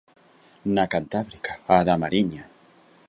[0.75, 2.43] Na cantábrica, a da Mariña.